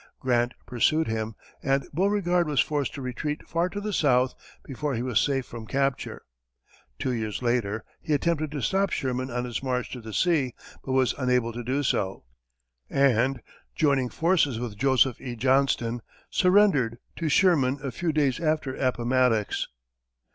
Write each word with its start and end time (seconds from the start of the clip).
Grant 0.19 0.55
pursued 0.65 1.05
him, 1.07 1.35
and 1.61 1.85
Beauregard 1.93 2.47
was 2.47 2.59
forced 2.59 2.91
to 2.95 3.03
retreat 3.03 3.47
far 3.47 3.69
to 3.69 3.79
the 3.79 3.93
south 3.93 4.33
before 4.65 4.95
he 4.95 5.03
was 5.03 5.19
safe 5.19 5.45
from 5.45 5.67
capture. 5.67 6.23
Two 6.97 7.11
years 7.11 7.43
later, 7.43 7.83
he 8.01 8.11
attempted 8.15 8.49
to 8.49 8.63
stop 8.63 8.89
Sherman 8.89 9.29
on 9.29 9.45
his 9.45 9.61
march 9.61 9.91
to 9.91 10.01
the 10.01 10.11
sea, 10.11 10.55
but 10.83 10.93
was 10.93 11.13
unable 11.19 11.53
to 11.53 11.63
do 11.63 11.83
so, 11.83 12.23
and, 12.89 13.43
joining 13.75 14.09
forces 14.09 14.57
with 14.59 14.75
Joseph 14.75 15.21
E. 15.21 15.35
Johnston, 15.35 16.01
surrendered, 16.31 16.97
to 17.17 17.29
Sherman 17.29 17.77
a 17.83 17.91
few 17.91 18.11
days 18.11 18.39
after 18.39 18.75
Appomattox. 18.75 19.67